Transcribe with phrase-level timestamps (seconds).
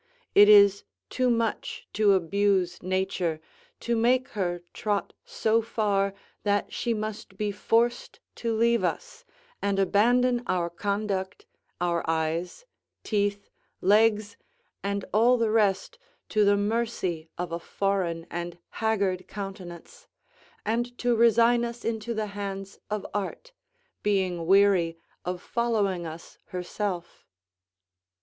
[0.33, 3.39] It is too much to abuse nature,
[3.81, 9.23] to make her trot so far that she must be forced to leave us,
[9.61, 11.45] and abandon our conduct,
[11.79, 12.65] our eyes,
[13.03, 13.47] teeth,
[13.79, 14.37] legs,
[14.83, 20.07] and all the rest to the mercy of a foreign and haggard countenance,
[20.65, 23.51] and to resign us into the hands of art,
[24.01, 27.27] being weary of following us herself.